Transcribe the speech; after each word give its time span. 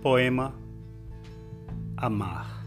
Poema 0.00 0.54
Amar. 1.96 2.64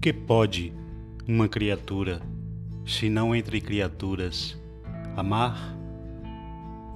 Que 0.00 0.10
pode 0.10 0.72
uma 1.28 1.46
criatura, 1.48 2.22
se 2.86 3.10
não 3.10 3.36
entre 3.36 3.60
criaturas, 3.60 4.58
amar, 5.14 5.76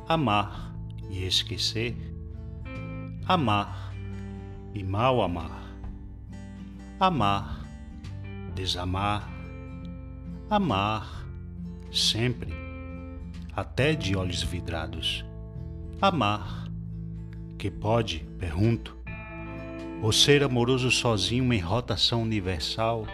amar 0.09 0.75
e 1.11 1.27
esquecer, 1.27 1.95
amar 3.27 3.95
e 4.75 4.83
mal 4.83 5.21
amar, 5.21 5.77
amar, 6.98 7.66
desamar, 8.55 9.36
amar 10.48 11.27
sempre, 11.91 12.55
até 13.52 13.95
de 13.95 14.16
olhos 14.16 14.45
vidrados, 14.45 15.24
amar, 16.00 16.69
que 17.59 17.69
pode, 17.69 18.20
pergunto, 18.38 18.96
ou 20.00 20.12
ser 20.12 20.45
amoroso 20.45 20.88
sozinho 20.88 21.52
em 21.52 21.59
rotação 21.59 22.22
universal, 22.22 23.06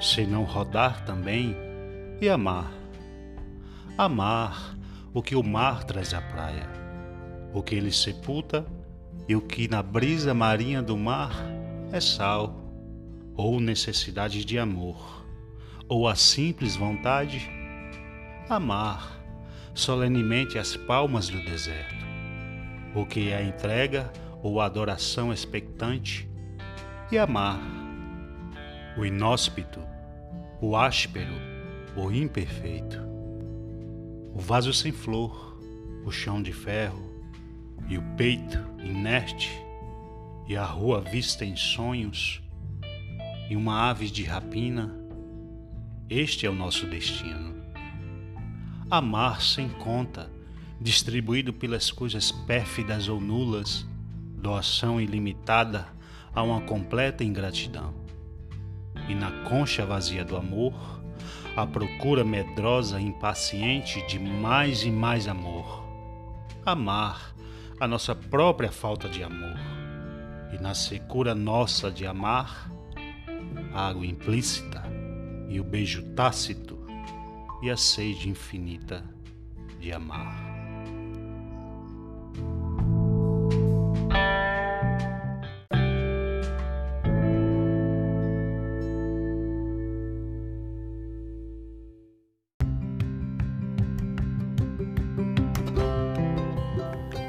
se 0.00 0.26
não 0.26 0.42
rodar 0.42 1.04
também, 1.04 1.54
e 2.20 2.28
amar. 2.28 2.72
Amar 3.96 4.76
o 5.14 5.22
que 5.22 5.36
o 5.36 5.42
mar 5.42 5.84
traz 5.84 6.12
à 6.12 6.20
praia, 6.20 6.68
o 7.54 7.62
que 7.62 7.76
ele 7.76 7.92
sepulta 7.92 8.66
e 9.28 9.36
o 9.36 9.40
que 9.40 9.68
na 9.68 9.84
brisa 9.84 10.34
marinha 10.34 10.82
do 10.82 10.96
mar 10.96 11.32
é 11.92 12.00
sal, 12.00 12.60
ou 13.36 13.60
necessidade 13.60 14.44
de 14.44 14.58
amor, 14.58 15.21
ou 15.92 16.08
a 16.08 16.14
simples 16.14 16.74
vontade, 16.74 17.50
amar 18.48 19.20
solenemente 19.74 20.58
as 20.58 20.74
palmas 20.74 21.28
do 21.28 21.38
deserto, 21.44 22.06
o 22.94 23.04
que 23.04 23.28
é 23.28 23.36
a 23.36 23.42
entrega 23.42 24.10
ou 24.42 24.58
adoração 24.58 25.30
expectante, 25.30 26.26
e 27.10 27.18
amar 27.18 27.60
o 28.96 29.04
inóspito, 29.04 29.80
o 30.62 30.74
áspero, 30.74 31.34
o 31.94 32.10
imperfeito, 32.10 32.98
o 34.34 34.40
vaso 34.40 34.72
sem 34.72 34.92
flor, 34.92 35.60
o 36.06 36.10
chão 36.10 36.42
de 36.42 36.54
ferro 36.54 37.22
e 37.86 37.98
o 37.98 38.02
peito 38.16 38.58
inerte, 38.82 39.50
e 40.48 40.56
a 40.56 40.64
rua 40.64 41.02
vista 41.02 41.44
em 41.44 41.54
sonhos, 41.54 42.42
e 43.50 43.54
uma 43.54 43.90
ave 43.90 44.08
de 44.08 44.24
rapina. 44.24 45.01
Este 46.14 46.44
é 46.44 46.50
o 46.50 46.54
nosso 46.54 46.84
destino. 46.84 47.54
Amar 48.90 49.40
sem 49.40 49.66
conta, 49.70 50.30
distribuído 50.78 51.54
pelas 51.54 51.90
coisas 51.90 52.30
pérfidas 52.30 53.08
ou 53.08 53.18
nulas, 53.18 53.86
doação 54.36 55.00
ilimitada 55.00 55.88
a 56.34 56.42
uma 56.42 56.60
completa 56.60 57.24
ingratidão. 57.24 57.94
E 59.08 59.14
na 59.14 59.30
concha 59.48 59.86
vazia 59.86 60.22
do 60.22 60.36
amor, 60.36 60.74
a 61.56 61.66
procura 61.66 62.22
medrosa 62.22 63.00
e 63.00 63.06
impaciente 63.06 64.06
de 64.06 64.18
mais 64.18 64.82
e 64.82 64.90
mais 64.90 65.26
amor. 65.26 65.82
Amar 66.66 67.34
a 67.80 67.88
nossa 67.88 68.14
própria 68.14 68.70
falta 68.70 69.08
de 69.08 69.24
amor. 69.24 69.56
E 70.52 70.60
na 70.60 70.74
secura 70.74 71.34
nossa 71.34 71.90
de 71.90 72.06
amar, 72.06 72.70
água 73.72 74.04
implícita 74.04 74.91
e 75.52 75.60
o 75.60 75.64
beijo 75.64 76.02
tácito 76.14 76.78
e 77.62 77.70
a 77.70 77.76
sede 77.76 78.26
infinita 78.26 79.04
de 79.78 79.92
amar. 79.92 80.50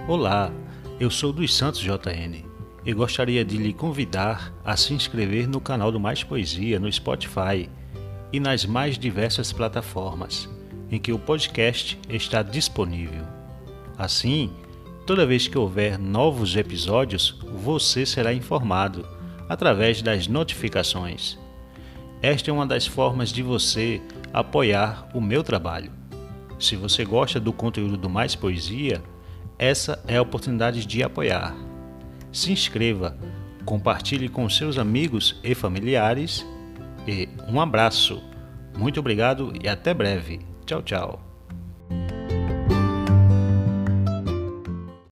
Olá, 0.08 0.50
eu 0.98 1.12
sou 1.12 1.34
dos 1.34 1.54
Santos 1.54 1.82
JN 1.82 2.46
e 2.86 2.94
gostaria 2.94 3.44
de 3.44 3.58
lhe 3.58 3.74
convidar 3.74 4.54
a 4.64 4.78
se 4.78 4.94
inscrever 4.94 5.46
no 5.46 5.60
canal 5.60 5.92
do 5.92 6.00
Mais 6.00 6.24
Poesia 6.24 6.80
no 6.80 6.90
Spotify 6.92 7.70
e 8.34 8.40
nas 8.40 8.66
mais 8.66 8.98
diversas 8.98 9.54
plataformas 9.54 10.50
em 10.92 11.00
que 11.00 11.12
o 11.12 11.20
podcast 11.20 12.00
está 12.10 12.42
disponível. 12.44 13.24
Assim, 13.98 14.52
toda 15.06 15.26
vez 15.26 15.48
que 15.48 15.58
houver 15.58 15.98
novos 15.98 16.56
episódios, 16.56 17.40
você 17.64 18.06
será 18.06 18.34
informado 18.34 19.08
através 19.48 20.02
das 20.02 20.28
notificações. 20.28 21.38
Esta 22.22 22.50
é 22.50 22.54
uma 22.54 22.66
das 22.66 22.88
formas 22.88 23.32
de 23.32 23.44
você 23.44 24.02
apoiar 24.32 25.10
o 25.14 25.22
meu 25.22 25.44
trabalho. 25.44 25.92
Se 26.60 26.76
você 26.76 27.04
gosta 27.04 27.40
do 27.40 27.52
conteúdo 27.52 27.98
do 27.98 28.10
Mais 28.10 28.36
Poesia, 28.36 29.04
essa 29.60 30.04
é 30.08 30.18
a 30.18 30.22
oportunidade 30.22 30.86
de 30.86 31.04
apoiar. 31.04 31.56
Se 32.32 32.52
inscreva, 32.52 33.18
compartilhe 33.66 34.30
com 34.30 34.50
seus 34.50 34.78
amigos 34.78 35.40
e 35.44 35.54
familiares 35.54 36.46
e 37.08 37.30
um 37.48 37.60
abraço. 37.60 38.22
Muito 38.78 39.00
obrigado 39.00 39.54
e 39.62 39.68
até 39.68 39.94
breve. 39.94 40.40
Tchau, 40.66 40.82
tchau. 40.82 41.33